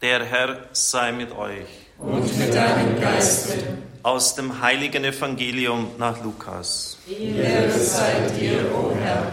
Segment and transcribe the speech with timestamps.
[0.00, 1.66] Der Herr sei mit euch.
[1.98, 3.78] Und mit deinem Geiste.
[4.04, 6.98] Aus dem heiligen Evangelium nach Lukas.
[7.08, 9.32] Ehre sei dir, o Herr.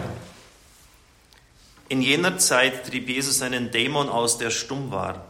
[1.88, 5.24] In jener Zeit trieb Jesus einen Dämon aus, der stumm war.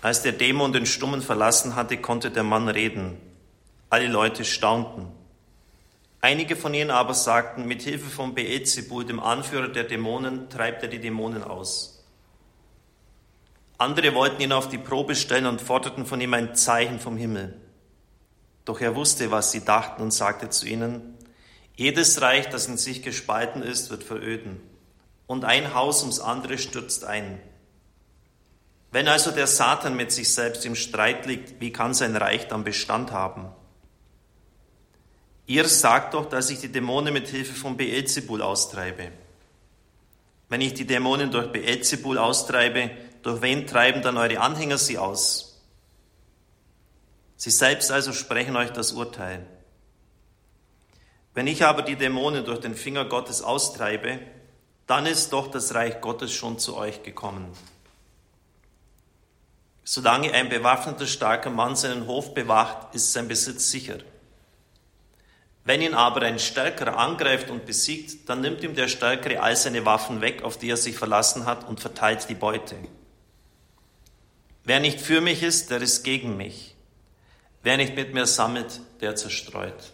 [0.00, 3.18] Als der Dämon den Stummen verlassen hatte, konnte der Mann reden.
[3.90, 5.08] Alle Leute staunten.
[6.22, 10.88] Einige von ihnen aber sagten, mit Hilfe von Beelzebul, dem Anführer der Dämonen, treibt er
[10.88, 11.95] die Dämonen aus.
[13.78, 17.60] Andere wollten ihn auf die Probe stellen und forderten von ihm ein Zeichen vom Himmel.
[18.64, 21.16] Doch er wusste, was sie dachten und sagte zu ihnen,
[21.76, 24.60] jedes Reich, das in sich gespalten ist, wird veröden,
[25.26, 27.38] und ein Haus ums andere stürzt ein.
[28.92, 32.64] Wenn also der Satan mit sich selbst im Streit liegt, wie kann sein Reich dann
[32.64, 33.48] Bestand haben?
[35.46, 39.12] Ihr sagt doch, dass ich die Dämonen mit Hilfe von Beelzebul austreibe.
[40.48, 42.90] Wenn ich die Dämonen durch Beelzebul austreibe,
[43.26, 45.60] durch wen treiben dann eure Anhänger sie aus?
[47.34, 49.44] Sie selbst also sprechen euch das Urteil.
[51.34, 54.20] Wenn ich aber die Dämonen durch den Finger Gottes austreibe,
[54.86, 57.50] dann ist doch das Reich Gottes schon zu euch gekommen.
[59.82, 63.98] Solange ein bewaffneter starker Mann seinen Hof bewacht, ist sein Besitz sicher.
[65.64, 69.84] Wenn ihn aber ein Stärkerer angreift und besiegt, dann nimmt ihm der Stärkere all seine
[69.84, 72.76] Waffen weg, auf die er sich verlassen hat, und verteilt die Beute.
[74.66, 76.74] Wer nicht für mich ist, der ist gegen mich.
[77.62, 79.92] Wer nicht mit mir sammelt, der zerstreut.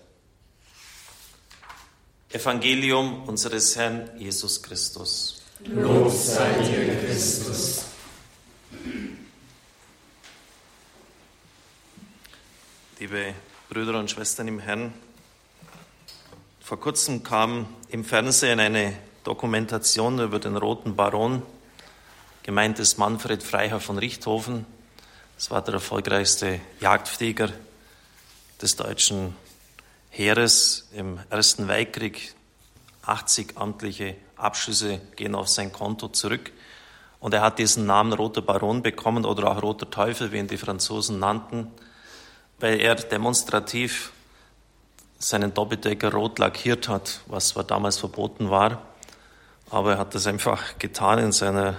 [2.31, 5.43] Evangelium unseres Herrn Jesus Christus.
[5.67, 7.85] Lob sei dir, Christus.
[12.99, 13.35] Liebe
[13.69, 14.95] Brüder und Schwestern im Herrn,
[16.61, 21.43] vor kurzem kam im Fernsehen eine Dokumentation über den Roten Baron
[22.45, 24.67] Gemeint ist Manfred Freiherr von Richthofen.
[25.37, 27.51] Das war der erfolgreichste Jagdflieger
[28.61, 29.37] des deutschen
[30.11, 32.35] Heeres im Ersten Weltkrieg.
[33.07, 36.51] 80 amtliche Abschüsse gehen auf sein Konto zurück.
[37.21, 40.59] Und er hat diesen Namen Roter Baron bekommen oder auch Roter Teufel, wie ihn die
[40.59, 41.71] Franzosen nannten,
[42.59, 44.11] weil er demonstrativ
[45.21, 48.83] seinen Doppeldecker rot lackiert hat, was zwar damals verboten war,
[49.71, 51.77] aber er hat das einfach getan in seiner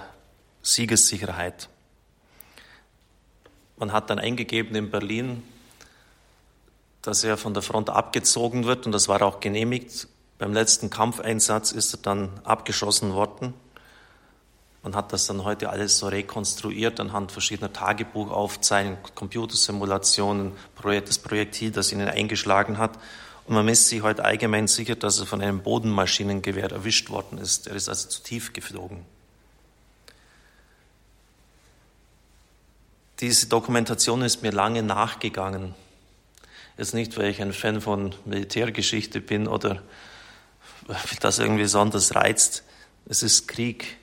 [0.63, 1.69] Siegessicherheit.
[3.77, 5.43] Man hat dann eingegeben in Berlin,
[7.01, 10.07] dass er von der Front abgezogen wird und das war auch genehmigt.
[10.39, 13.53] Beim letzten Kampfeinsatz ist er dann abgeschossen worden.
[14.83, 21.91] Man hat das dann heute alles so rekonstruiert anhand verschiedener Tagebuchaufzeichnungen, Computersimulationen, das Projektil, das
[21.91, 22.97] ihn eingeschlagen hat.
[23.47, 27.67] Und man ist sich heute allgemein sicher, dass er von einem Bodenmaschinengewehr erwischt worden ist.
[27.67, 29.05] Er ist also zu tief geflogen.
[33.19, 35.75] Diese Dokumentation ist mir lange nachgegangen.
[36.77, 39.81] Jetzt nicht, weil ich ein Fan von Militärgeschichte bin oder
[41.21, 42.63] das irgendwie besonders reizt.
[43.05, 43.97] Es ist Krieg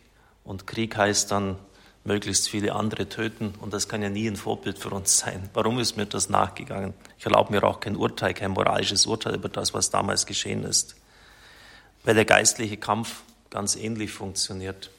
[0.45, 1.57] und Krieg heißt dann
[2.05, 5.51] möglichst viele andere töten und das kann ja nie ein Vorbild für uns sein.
[5.53, 6.95] Warum ist mir das nachgegangen?
[7.19, 10.97] Ich erlaube mir auch kein Urteil, kein moralisches Urteil über das, was damals geschehen ist,
[12.05, 14.91] weil der geistliche Kampf ganz ähnlich funktioniert.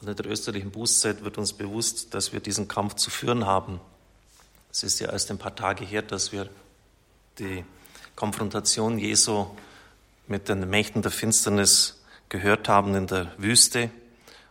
[0.00, 3.80] Und in der österlichen Bußzeit wird uns bewusst, dass wir diesen Kampf zu führen haben.
[4.70, 6.48] Es ist ja erst ein paar Tage her, dass wir
[7.38, 7.64] die
[8.16, 9.46] Konfrontation Jesu
[10.26, 13.90] mit den Mächten der Finsternis gehört haben in der Wüste.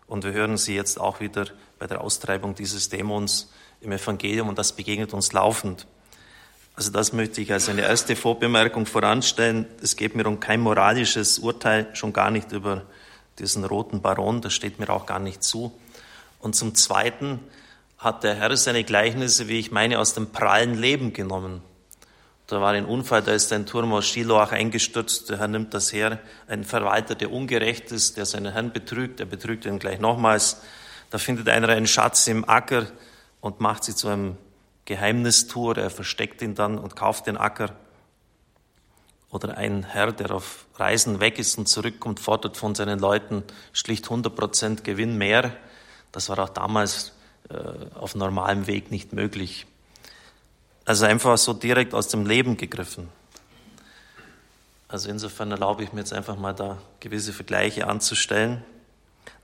[0.07, 1.47] Und wir hören sie jetzt auch wieder
[1.79, 3.51] bei der Austreibung dieses Dämons
[3.81, 5.85] im Evangelium und das begegnet uns laufend.
[6.75, 9.67] Also das möchte ich als eine erste Vorbemerkung voranstellen.
[9.81, 12.83] Es geht mir um kein moralisches Urteil, schon gar nicht über
[13.39, 15.77] diesen roten Baron, das steht mir auch gar nicht zu.
[16.39, 17.39] Und zum Zweiten
[17.97, 21.61] hat der Herr seine Gleichnisse, wie ich meine, aus dem prallen Leben genommen.
[22.47, 25.29] Da war ein Unfall, da ist ein Turm aus Shiloach eingestürzt.
[25.29, 26.19] Der Herr nimmt das her.
[26.47, 30.61] Ein Verwalter, der ungerecht ist, der seinen Herrn betrügt, der betrügt ihn gleich nochmals.
[31.09, 32.87] Da findet einer einen Schatz im Acker
[33.39, 34.37] und macht sie zu einem
[34.85, 35.77] Geheimnistour.
[35.77, 37.69] Er versteckt ihn dann und kauft den Acker.
[39.33, 43.43] Oder ein Herr, der auf Reisen weg ist und zurückkommt, fordert von seinen Leuten
[43.73, 45.57] schlicht 100 Prozent Gewinn mehr.
[46.11, 47.13] Das war auch damals
[47.49, 47.55] äh,
[47.95, 49.65] auf normalem Weg nicht möglich.
[50.85, 53.09] Also einfach so direkt aus dem Leben gegriffen.
[54.87, 58.63] Also insofern erlaube ich mir jetzt einfach mal da gewisse Vergleiche anzustellen.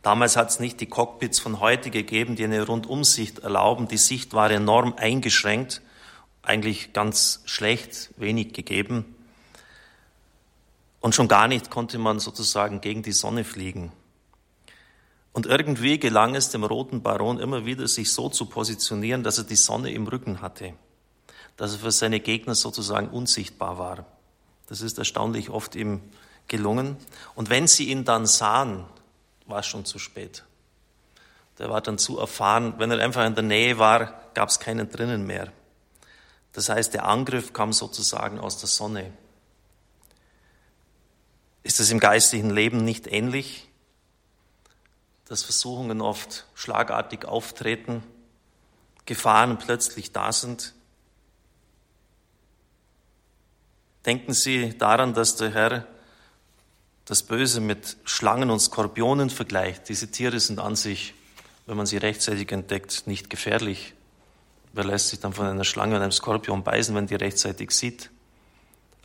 [0.03, 3.87] Damals hat es nicht die Cockpits von heute gegeben, die eine Rundumsicht erlauben.
[3.87, 5.81] Die Sicht war enorm eingeschränkt,
[6.43, 9.15] eigentlich ganz schlecht, wenig gegeben.
[11.01, 13.91] Und schon gar nicht konnte man sozusagen gegen die Sonne fliegen.
[15.31, 19.43] Und irgendwie gelang es dem roten Baron immer wieder, sich so zu positionieren, dass er
[19.45, 20.73] die Sonne im Rücken hatte,
[21.55, 24.05] dass er für seine Gegner sozusagen unsichtbar war.
[24.67, 26.01] Das ist erstaunlich oft ihm
[26.47, 26.97] gelungen.
[27.35, 28.85] Und wenn sie ihn dann sahen,
[29.45, 30.43] war es schon zu spät.
[31.57, 32.75] Der war dann zu erfahren.
[32.77, 35.51] Wenn er einfach in der Nähe war, gab es keinen drinnen mehr.
[36.53, 39.11] Das heißt, der Angriff kam sozusagen aus der Sonne.
[41.63, 43.69] Ist es im geistlichen Leben nicht ähnlich?
[45.29, 48.03] dass Versuchungen oft schlagartig auftreten,
[49.05, 50.73] Gefahren plötzlich da sind.
[54.05, 55.87] Denken Sie daran, dass der Herr
[57.05, 59.87] das Böse mit Schlangen und Skorpionen vergleicht.
[59.89, 61.13] Diese Tiere sind an sich,
[61.65, 63.93] wenn man sie rechtzeitig entdeckt, nicht gefährlich.
[64.73, 68.09] Wer lässt sich dann von einer Schlange und einem Skorpion beißen, wenn die rechtzeitig sieht?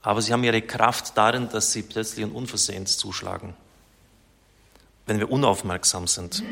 [0.04, 3.54] Aber sie haben ihre Kraft darin, dass sie plötzlich und unversehens zuschlagen
[5.06, 6.42] wenn wir unaufmerksam sind.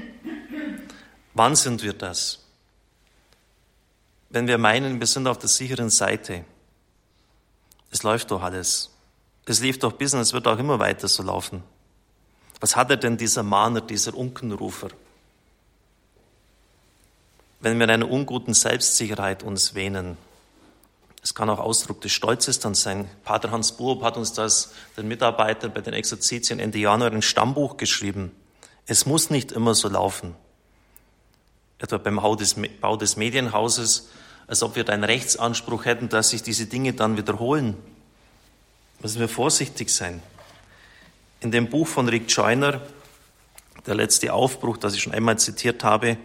[1.34, 2.40] Wann sind wir das?
[4.28, 6.44] Wenn wir meinen, wir sind auf der sicheren Seite.
[7.90, 8.90] Es läuft doch alles.
[9.46, 11.62] Es lief doch bis und es wird auch immer weiter so laufen.
[12.60, 14.88] Was hat er denn dieser Mahner, dieser Unkenrufer?
[17.60, 20.16] Wenn wir in einer unguten Selbstsicherheit uns wähnen,
[21.22, 23.08] es kann auch Ausdruck des Stolzes dann sein.
[23.22, 27.76] Pater Hans Buob hat uns das, den Mitarbeitern bei den Exerzitien Ende Januar ein Stammbuch
[27.76, 28.32] geschrieben.
[28.86, 30.34] Es muss nicht immer so laufen.
[31.78, 34.08] Etwa beim Bau des, Medienhauses,
[34.48, 37.76] als ob wir da einen Rechtsanspruch hätten, dass sich diese Dinge dann wiederholen.
[39.00, 40.22] Müssen wir vorsichtig sein.
[41.40, 42.80] In dem Buch von Rick Joyner,
[43.86, 46.16] der letzte Aufbruch, das ich schon einmal zitiert habe,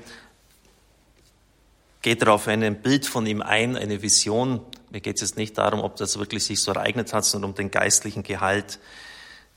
[2.02, 4.62] geht er auf ein Bild von ihm ein, eine Vision.
[4.90, 7.56] Mir geht es jetzt nicht darum, ob das wirklich sich so ereignet hat, sondern um
[7.56, 8.80] den geistlichen Gehalt.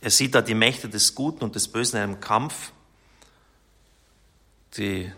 [0.00, 2.72] Er sieht da die Mächte des Guten und des Bösen in einem Kampf
[4.76, 5.10] die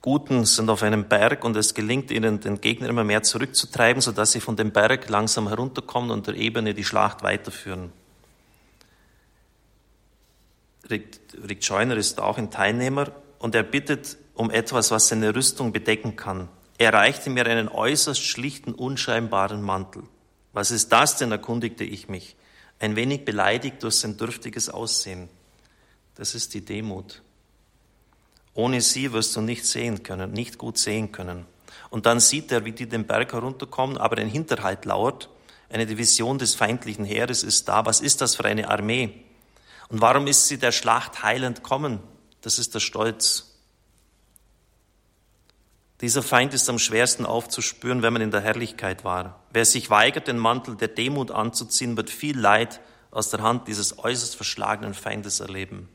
[0.00, 4.32] Guten sind auf einem Berg und es gelingt ihnen, den Gegner immer mehr zurückzutreiben, sodass
[4.32, 7.92] sie von dem Berg langsam herunterkommen und der Ebene die Schlacht weiterführen.
[10.88, 13.10] Rick, Rick Joyner ist auch ein Teilnehmer
[13.40, 16.48] und er bittet um etwas, was seine Rüstung bedecken kann.
[16.78, 20.04] Er reichte mir einen äußerst schlichten, unscheinbaren Mantel.
[20.52, 22.36] Was ist das denn, erkundigte ich mich,
[22.78, 25.28] ein wenig beleidigt durch sein dürftiges Aussehen.
[26.14, 27.22] Das ist die Demut.
[28.54, 31.46] Ohne sie wirst du nicht sehen können, nicht gut sehen können.
[31.90, 35.28] Und dann sieht er, wie die den Berg herunterkommen, aber ein Hinterhalt lauert.
[35.70, 37.84] Eine Division des feindlichen Heeres ist da.
[37.86, 39.24] Was ist das für eine Armee?
[39.88, 42.00] Und warum ist sie der Schlacht heilend kommen?
[42.40, 43.47] Das ist der Stolz.
[46.00, 49.42] Dieser Feind ist am schwersten aufzuspüren, wenn man in der Herrlichkeit war.
[49.50, 52.80] Wer sich weigert, den Mantel der Demut anzuziehen, wird viel Leid
[53.10, 55.88] aus der Hand dieses äußerst verschlagenen Feindes erleben.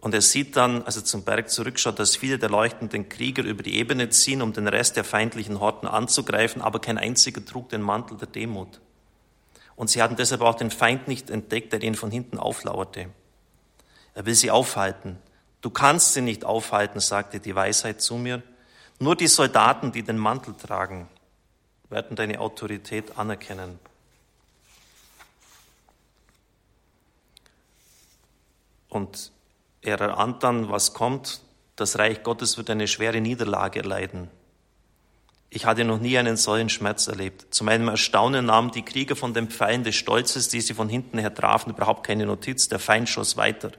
[0.00, 3.64] Und er sieht dann, als er zum Berg zurückschaut, dass viele der leuchtenden Krieger über
[3.64, 7.82] die Ebene ziehen, um den Rest der feindlichen Horten anzugreifen, aber kein einziger trug den
[7.82, 8.80] Mantel der Demut.
[9.74, 13.10] Und sie hatten deshalb auch den Feind nicht entdeckt, der ihnen von hinten auflauerte.
[14.14, 15.18] Er will sie aufhalten.
[15.60, 18.42] Du kannst sie nicht aufhalten, sagte die Weisheit zu mir.
[19.00, 21.08] Nur die Soldaten, die den Mantel tragen,
[21.88, 23.78] werden deine Autorität anerkennen.
[28.88, 29.32] Und
[29.82, 31.40] er erahnt dann, was kommt.
[31.76, 34.30] Das Reich Gottes wird eine schwere Niederlage erleiden.
[35.50, 37.54] Ich hatte noch nie einen solchen Schmerz erlebt.
[37.54, 41.18] Zu meinem Erstaunen nahmen die Krieger von den Pfeilen des Stolzes, die sie von hinten
[41.18, 42.68] her trafen, überhaupt keine Notiz.
[42.68, 43.72] Der Feind schoss weiter.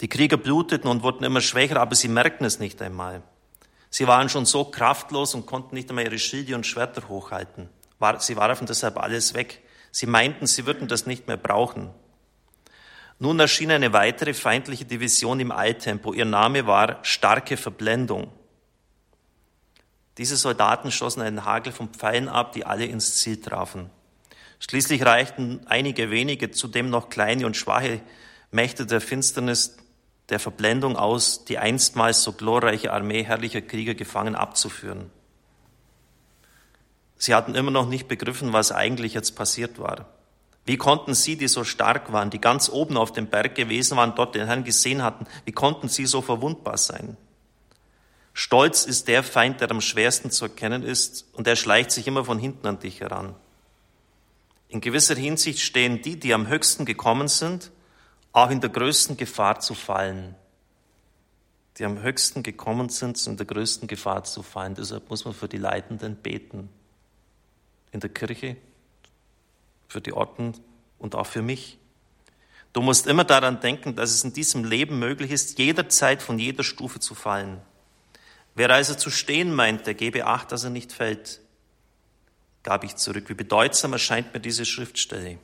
[0.00, 3.22] Die Krieger bluteten und wurden immer schwächer, aber sie merkten es nicht einmal.
[3.88, 7.68] Sie waren schon so kraftlos und konnten nicht einmal ihre Schilde und Schwerter hochhalten.
[8.18, 9.62] Sie warfen deshalb alles weg.
[9.90, 11.90] Sie meinten, sie würden das nicht mehr brauchen.
[13.18, 16.12] Nun erschien eine weitere feindliche Division im Eiltempo.
[16.12, 18.30] Ihr Name war starke Verblendung.
[20.18, 23.90] Diese Soldaten schossen einen Hagel von Pfeilen ab, die alle ins Ziel trafen.
[24.58, 28.02] Schließlich reichten einige wenige, zudem noch kleine und schwache
[28.50, 29.76] Mächte der Finsternis,
[30.28, 35.10] der Verblendung aus, die einstmals so glorreiche Armee herrlicher Krieger gefangen abzuführen.
[37.18, 40.06] Sie hatten immer noch nicht begriffen, was eigentlich jetzt passiert war.
[40.64, 44.14] Wie konnten sie, die so stark waren, die ganz oben auf dem Berg gewesen waren,
[44.16, 47.16] dort den Herrn gesehen hatten, wie konnten sie so verwundbar sein?
[48.34, 52.24] Stolz ist der Feind, der am schwersten zu erkennen ist, und er schleicht sich immer
[52.24, 53.34] von hinten an dich heran.
[54.68, 57.70] In gewisser Hinsicht stehen die, die am höchsten gekommen sind,
[58.36, 60.34] auch in der größten Gefahr zu fallen.
[61.78, 64.74] Die am höchsten gekommen sind, sind in der größten Gefahr zu fallen.
[64.74, 66.68] Deshalb muss man für die Leitenden beten.
[67.92, 68.58] In der Kirche,
[69.88, 70.52] für die Orten
[70.98, 71.78] und auch für mich.
[72.74, 76.62] Du musst immer daran denken, dass es in diesem Leben möglich ist, jederzeit von jeder
[76.62, 77.62] Stufe zu fallen.
[78.54, 81.40] Wer also zu stehen meint, der gebe Acht, dass er nicht fällt,
[82.62, 83.30] gab ich zurück.
[83.30, 85.38] Wie bedeutsam erscheint mir diese Schriftstelle.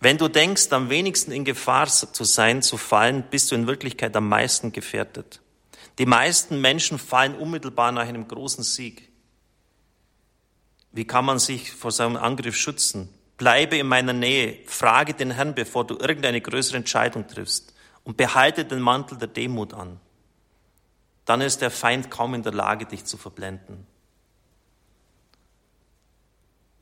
[0.00, 4.14] Wenn du denkst, am wenigsten in Gefahr zu sein, zu fallen, bist du in Wirklichkeit
[4.14, 5.40] am meisten gefährdet.
[5.98, 9.08] Die meisten Menschen fallen unmittelbar nach einem großen Sieg.
[10.92, 13.08] Wie kann man sich vor seinem Angriff schützen?
[13.38, 17.74] Bleibe in meiner Nähe, frage den Herrn, bevor du irgendeine größere Entscheidung triffst
[18.04, 20.00] und behalte den Mantel der Demut an.
[21.24, 23.86] Dann ist der Feind kaum in der Lage, dich zu verblenden.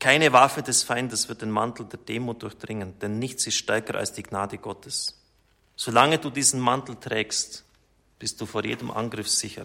[0.05, 4.13] Keine Waffe des Feindes wird den Mantel der Demut durchdringen, denn nichts ist stärker als
[4.13, 5.19] die Gnade Gottes.
[5.75, 7.65] Solange du diesen Mantel trägst,
[8.19, 9.63] bist du vor jedem Angriff sicher.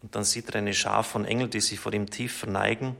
[0.00, 2.96] Und dann sieht er eine Schar von Engeln, die sich vor ihm tief verneigen.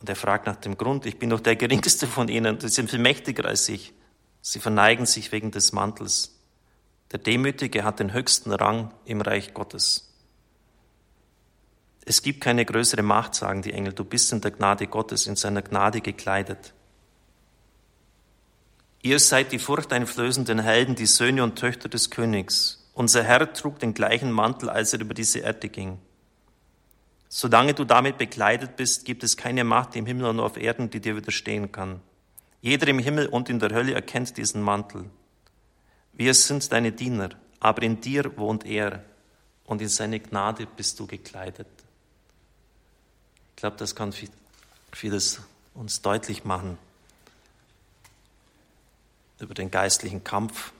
[0.00, 1.06] Und er fragt nach dem Grund.
[1.06, 2.58] Ich bin doch der geringste von ihnen.
[2.58, 3.92] Sie sind viel mächtiger als ich.
[4.42, 6.40] Sie verneigen sich wegen des Mantels.
[7.12, 10.09] Der Demütige hat den höchsten Rang im Reich Gottes.
[12.10, 13.92] Es gibt keine größere Macht, sagen die Engel.
[13.92, 16.74] Du bist in der Gnade Gottes, in seiner Gnade gekleidet.
[19.00, 22.90] Ihr seid die furchteinflößenden Helden, die Söhne und Töchter des Königs.
[22.94, 25.98] Unser Herr trug den gleichen Mantel, als er über diese Erde ging.
[27.28, 30.98] Solange du damit bekleidet bist, gibt es keine Macht im Himmel und auf Erden, die
[30.98, 32.00] dir widerstehen kann.
[32.60, 35.04] Jeder im Himmel und in der Hölle erkennt diesen Mantel.
[36.12, 37.28] Wir sind deine Diener,
[37.60, 39.04] aber in dir wohnt er
[39.62, 41.68] und in seine Gnade bist du gekleidet.
[43.60, 44.14] Ich glaube, das kann
[44.90, 45.42] vieles
[45.74, 46.78] uns deutlich machen
[49.38, 50.72] über den geistlichen Kampf.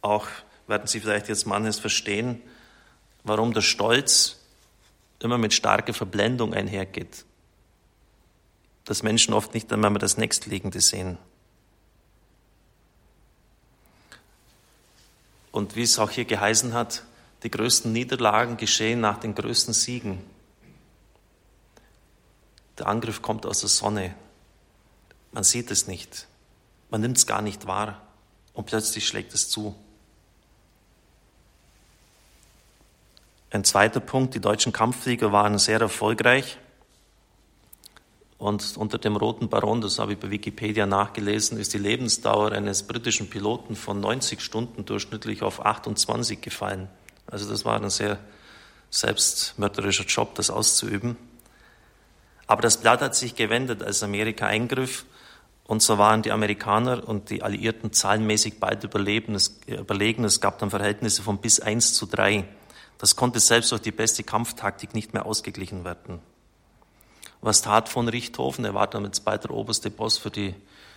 [0.00, 0.26] Auch
[0.66, 2.40] werden Sie vielleicht jetzt manches verstehen,
[3.22, 4.38] warum der Stolz
[5.18, 7.26] immer mit starker Verblendung einhergeht.
[8.86, 11.18] Dass Menschen oft nicht einmal das Nächstliegende sehen.
[15.52, 17.04] Und wie es auch hier geheißen hat,
[17.42, 20.32] die größten Niederlagen geschehen nach den größten Siegen.
[22.78, 24.14] Der Angriff kommt aus der Sonne.
[25.32, 26.26] Man sieht es nicht.
[26.90, 28.00] Man nimmt es gar nicht wahr
[28.52, 29.74] und plötzlich schlägt es zu.
[33.50, 36.58] Ein zweiter Punkt, die deutschen Kampfflieger waren sehr erfolgreich.
[38.36, 42.82] Und unter dem Roten Baron, das habe ich bei Wikipedia nachgelesen, ist die Lebensdauer eines
[42.82, 46.88] britischen Piloten von 90 Stunden durchschnittlich auf 28 gefallen.
[47.26, 48.18] Also das war ein sehr
[48.90, 51.16] selbstmörderischer Job, das auszuüben.
[52.46, 55.06] Aber das Blatt hat sich gewendet, als Amerika eingriff
[55.66, 59.34] und so waren die Amerikaner und die Alliierten zahlenmäßig bald überlegen.
[59.34, 62.44] Es gab dann Verhältnisse von bis eins zu drei.
[62.98, 66.20] Das konnte selbst durch die beste Kampftaktik nicht mehr ausgeglichen werden.
[67.40, 68.64] Was tat von Richthofen?
[68.64, 70.54] Er war damit der oberste Boss für, die,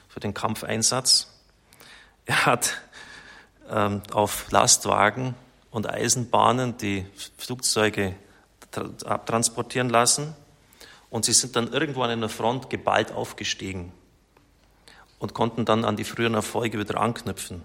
[0.09, 1.33] für den Kampfeinsatz.
[2.25, 2.73] Er hat
[3.69, 5.35] ähm, auf Lastwagen
[5.71, 7.05] und Eisenbahnen die
[7.37, 8.15] Flugzeuge
[9.05, 10.35] abtransportieren lassen
[11.09, 13.91] und sie sind dann irgendwo an einer Front geballt aufgestiegen
[15.19, 17.63] und konnten dann an die früheren Erfolge wieder anknüpfen.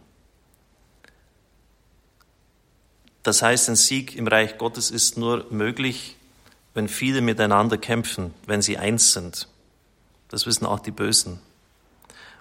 [3.23, 6.17] Das heißt, ein Sieg im Reich Gottes ist nur möglich,
[6.75, 9.49] wenn viele miteinander kämpfen, wenn sie eins sind.
[10.29, 11.41] Das wissen auch die Bösen.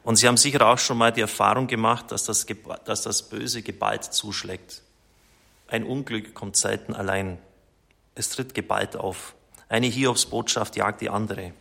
[0.04, 2.48] Und sie haben sicher auch schon mal die Erfahrung gemacht, dass das,
[2.86, 4.82] dass das Böse geballt zuschlägt.
[5.68, 7.38] Ein Unglück kommt selten allein.
[8.16, 9.36] Es tritt geballt auf.
[9.72, 11.54] Eine Hiobsbotschaft jagt die andere.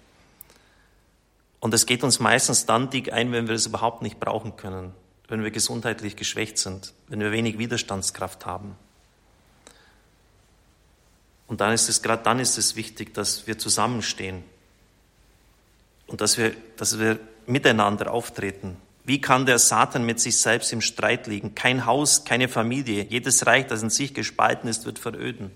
[1.60, 4.92] Und es geht uns meistens dann dick ein, wenn wir es überhaupt nicht brauchen können,
[5.28, 8.74] wenn wir gesundheitlich geschwächt sind, wenn wir wenig Widerstandskraft haben.
[11.46, 14.42] Und dann ist es, gerade dann ist es wichtig, dass wir zusammenstehen
[16.08, 18.76] und dass wir, dass wir miteinander auftreten.
[19.04, 21.54] Wie kann der Satan mit sich selbst im Streit liegen?
[21.54, 25.52] Kein Haus, keine Familie, jedes Reich, das in sich gespalten ist, wird veröden.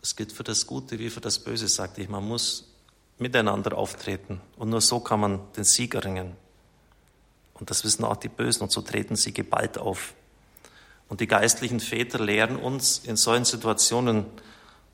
[0.00, 2.08] Das gilt für das Gute wie für das Böse, sagte ich.
[2.08, 2.68] Man muss
[3.18, 4.40] miteinander auftreten.
[4.56, 6.36] Und nur so kann man den Sieg erringen.
[7.54, 8.62] Und das wissen auch die Bösen.
[8.62, 10.14] Und so treten sie geballt auf.
[11.08, 14.26] Und die geistlichen Väter lehren uns in solchen Situationen,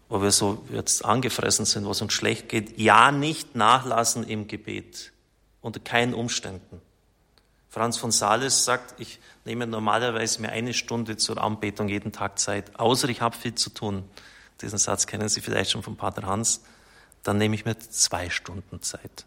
[0.09, 4.47] wo wir so jetzt angefressen sind, wo es uns schlecht geht, ja nicht nachlassen im
[4.47, 5.13] Gebet.
[5.61, 6.81] Unter keinen Umständen.
[7.69, 12.79] Franz von Sales sagt, ich nehme normalerweise mir eine Stunde zur Anbetung jeden Tag Zeit,
[12.79, 14.05] außer ich habe viel zu tun.
[14.61, 16.63] Diesen Satz kennen Sie vielleicht schon von Pater Hans
[17.25, 19.25] dann nehme ich mir zwei Stunden Zeit.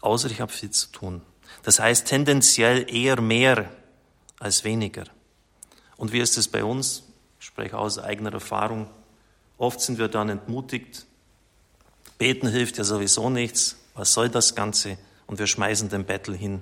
[0.00, 1.22] Außer ich habe viel zu tun.
[1.64, 3.68] Das heißt tendenziell eher mehr
[4.38, 5.04] als weniger.
[5.96, 7.02] Und wie ist es bei uns?
[7.40, 8.88] Ich spreche aus eigener Erfahrung.
[9.58, 11.04] Oft sind wir dann entmutigt.
[12.16, 13.76] Beten hilft ja sowieso nichts.
[13.94, 14.96] Was soll das Ganze?
[15.26, 16.60] und wir schmeißen den Bettel hin.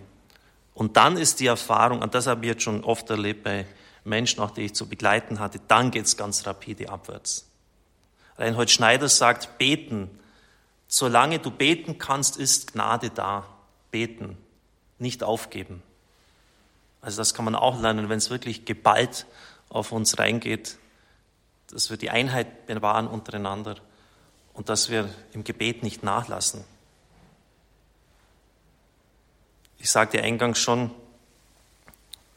[0.75, 3.67] Und dann ist die Erfahrung, und das habe ich jetzt schon oft erlebt bei
[4.05, 7.47] Menschen, auch die ich zu begleiten hatte, dann geht es ganz rapide abwärts.
[8.37, 10.11] Reinhold Schneider sagt, beten.
[10.89, 13.47] Solange du beten kannst, ist Gnade da.
[13.91, 14.37] Beten,
[14.99, 15.83] nicht aufgeben.
[17.01, 19.27] Also das kann man auch lernen, wenn es wirklich geballt
[19.69, 20.79] auf uns reingeht,
[21.71, 23.77] dass wir die Einheit bewahren untereinander
[24.55, 26.65] und dass wir im Gebet nicht nachlassen.
[29.79, 30.93] Ich sagte eingangs schon,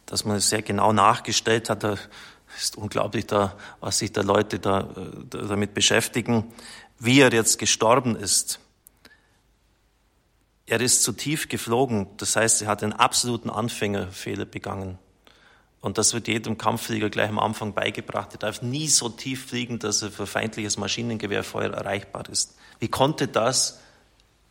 [0.05, 1.83] dass man es sehr genau nachgestellt hat.
[1.83, 1.97] Da
[2.57, 6.51] ist unglaublich, da, was sich da Leute da, äh, damit beschäftigen,
[6.99, 8.59] wie er jetzt gestorben ist.
[10.67, 14.97] Er ist zu tief geflogen, das heißt, er hat einen absoluten Anfängerfehler begangen.
[15.79, 18.33] Und das wird jedem Kampfflieger gleich am Anfang beigebracht.
[18.33, 22.55] Er darf nie so tief fliegen, dass er für feindliches Maschinengewehrfeuer erreichbar ist.
[22.79, 23.79] Wie konnte das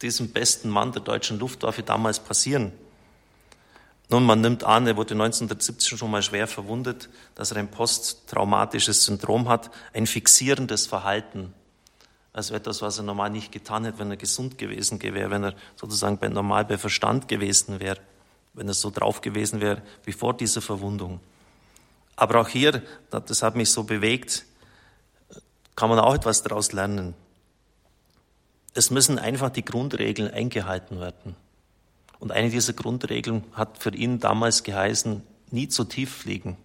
[0.00, 2.70] diesem besten Mann der deutschen Luftwaffe damals passieren?
[4.10, 9.04] Nun, man nimmt an, er wurde 1970 schon mal schwer verwundet, dass er ein posttraumatisches
[9.04, 11.54] Syndrom hat, ein fixierendes Verhalten.
[12.32, 15.54] Also etwas, was er normal nicht getan hätte, wenn er gesund gewesen wäre, wenn er
[15.76, 18.00] sozusagen bei, normal bei Verstand gewesen wäre
[18.54, 21.20] wenn es so drauf gewesen wäre wie vor dieser Verwundung.
[22.16, 24.46] Aber auch hier, das hat mich so bewegt,
[25.74, 27.14] kann man auch etwas daraus lernen.
[28.72, 31.36] Es müssen einfach die Grundregeln eingehalten werden.
[32.24, 36.56] Und eine dieser Grundregeln hat für ihn damals geheißen, nie zu tief fliegen.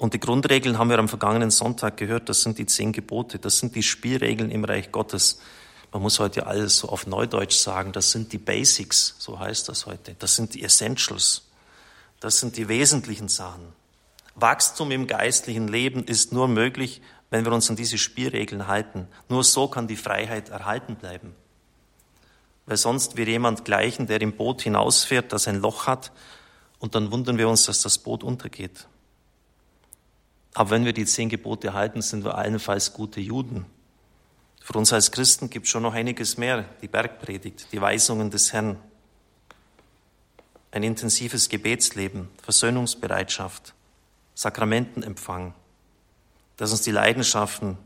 [0.00, 3.58] Und die Grundregeln haben wir am vergangenen Sonntag gehört, das sind die zehn Gebote, das
[3.58, 5.38] sind die Spielregeln im Reich Gottes.
[5.92, 9.86] Man muss heute alles so auf Neudeutsch sagen, das sind die Basics, so heißt das
[9.86, 10.16] heute.
[10.18, 11.42] Das sind die Essentials.
[12.18, 13.62] Das sind die wesentlichen Sachen.
[14.34, 19.06] Wachstum im geistlichen Leben ist nur möglich, wenn wir uns an diese Spielregeln halten.
[19.28, 21.36] Nur so kann die Freiheit erhalten bleiben.
[22.70, 26.12] Weil sonst wir jemand gleichen, der im Boot hinausfährt, das ein Loch hat,
[26.78, 28.86] und dann wundern wir uns, dass das Boot untergeht.
[30.54, 33.66] Aber wenn wir die zehn Gebote halten, sind wir allenfalls gute Juden.
[34.60, 36.64] Für uns als Christen gibt es schon noch einiges mehr.
[36.80, 38.76] Die Bergpredigt, die Weisungen des Herrn,
[40.70, 43.74] ein intensives Gebetsleben, Versöhnungsbereitschaft,
[44.36, 45.54] Sakramentenempfang,
[46.56, 47.78] dass uns die Leidenschaften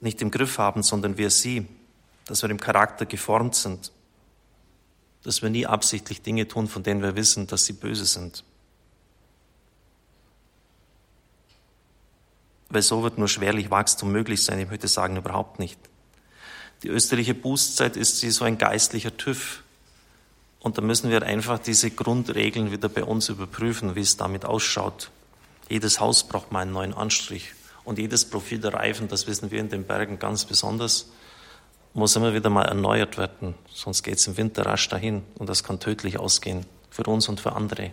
[0.00, 1.68] nicht im Griff haben, sondern wir sie,
[2.24, 3.92] dass wir im Charakter geformt sind,
[5.26, 8.44] dass wir nie absichtlich Dinge tun, von denen wir wissen, dass sie böse sind.
[12.68, 14.60] Weil so wird nur schwerlich Wachstum möglich sein.
[14.60, 15.80] Ich möchte sagen, überhaupt nicht.
[16.84, 19.64] Die österliche Bußzeit ist wie so ein geistlicher TÜV.
[20.60, 25.10] Und da müssen wir einfach diese Grundregeln wieder bei uns überprüfen, wie es damit ausschaut.
[25.68, 27.52] Jedes Haus braucht mal einen neuen Anstrich.
[27.82, 31.10] Und jedes Profil der Reifen, das wissen wir in den Bergen ganz besonders,
[31.96, 33.54] muss immer wieder mal erneuert werden.
[33.72, 35.22] Sonst geht es im Winter rasch dahin.
[35.38, 36.66] Und das kann tödlich ausgehen.
[36.90, 37.90] Für uns und für andere.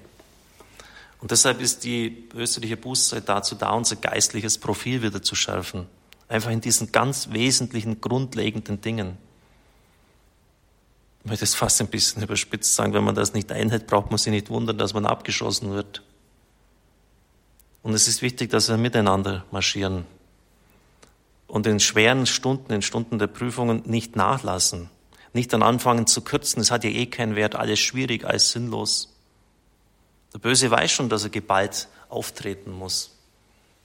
[1.22, 5.88] Und deshalb ist die österliche Bußzeit dazu da, unser geistliches Profil wieder zu schärfen.
[6.28, 9.18] Einfach in diesen ganz wesentlichen, grundlegenden Dingen.
[11.24, 14.18] Ich möchte es fast ein bisschen überspitzt sagen, wenn man das nicht einhält, braucht man
[14.18, 16.02] sich nicht wundern, dass man abgeschossen wird.
[17.84, 20.06] Und es ist wichtig, dass wir miteinander marschieren
[21.48, 24.90] und in schweren Stunden, in Stunden der Prüfungen nicht nachlassen,
[25.34, 26.62] nicht dann anfangen zu kürzen.
[26.62, 29.14] Es hat ja eh keinen Wert, alles schwierig, alles sinnlos.
[30.34, 33.12] Der Böse weiß schon, dass er geballt auftreten muss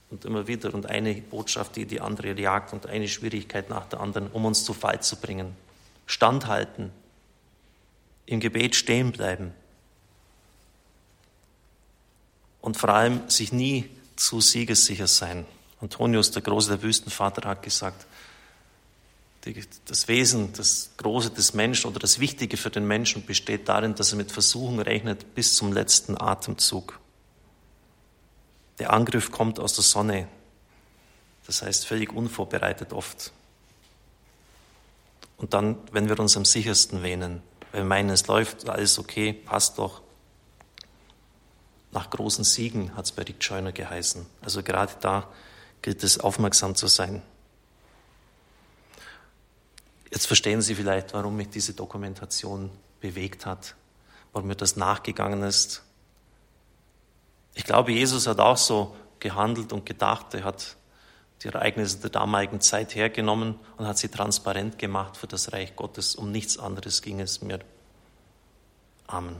[0.09, 3.99] und immer wieder und eine Botschaft, die die andere jagt und eine Schwierigkeit nach der
[3.99, 5.55] anderen, um uns zu Fall zu bringen.
[6.07, 6.91] Standhalten,
[8.25, 9.53] im Gebet stehen bleiben
[12.61, 15.45] und vor allem sich nie zu siegessicher sein.
[15.81, 18.05] Antonius, der Große, der Wüstenvater, hat gesagt,
[19.85, 24.11] das Wesen, das Große des Menschen oder das Wichtige für den Menschen besteht darin, dass
[24.11, 26.99] er mit Versuchen rechnet bis zum letzten Atemzug.
[28.79, 30.27] Der Angriff kommt aus der Sonne,
[31.45, 33.31] das heißt völlig unvorbereitet oft.
[35.37, 39.31] Und dann, wenn wir uns am sichersten wähnen, wenn wir meinen, es läuft, alles okay,
[39.31, 40.01] passt doch.
[41.91, 44.25] Nach großen Siegen hat es bei Rick Scheuner geheißen.
[44.41, 45.27] Also gerade da
[45.81, 47.21] gilt es, aufmerksam zu sein.
[50.11, 53.75] Jetzt verstehen Sie vielleicht, warum mich diese Dokumentation bewegt hat,
[54.33, 55.83] warum mir das nachgegangen ist,
[57.59, 60.33] ich glaube, Jesus hat auch so gehandelt und gedacht.
[60.33, 60.77] Er hat
[61.43, 66.15] die Ereignisse der damaligen Zeit hergenommen und hat sie transparent gemacht für das Reich Gottes.
[66.15, 67.59] Um nichts anderes ging es mir.
[69.07, 69.35] Amen.